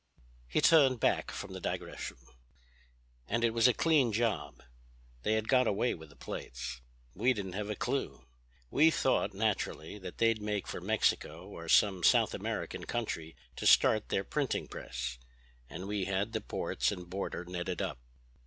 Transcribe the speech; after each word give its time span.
He 0.47 0.61
turned 0.61 0.99
back 0.99 1.29
from 1.29 1.53
the 1.53 1.59
digression: 1.61 2.17
"And 3.27 3.43
it 3.43 3.51
was 3.53 3.67
a 3.67 3.71
clean 3.75 4.11
job. 4.11 4.63
They 5.21 5.33
had 5.33 5.47
got 5.47 5.67
away 5.67 5.93
with 5.93 6.09
the 6.09 6.15
plates. 6.15 6.81
We 7.13 7.33
didn't 7.33 7.53
have 7.53 7.69
a 7.69 7.75
clew. 7.75 8.25
We 8.71 8.89
thought, 8.89 9.35
naturally, 9.35 9.99
that 9.99 10.17
they'd 10.17 10.41
make 10.41 10.65
for 10.65 10.81
Mexico 10.81 11.45
or 11.47 11.69
some 11.69 12.03
South 12.03 12.33
American 12.33 12.85
country 12.85 13.35
to 13.57 13.67
start 13.67 14.09
their 14.09 14.23
printing 14.23 14.67
press. 14.67 15.19
And 15.69 15.87
we 15.87 16.05
had 16.05 16.33
the 16.33 16.41
ports 16.41 16.91
and 16.91 17.07
border 17.07 17.45
netted 17.45 17.79
up. 17.79 17.99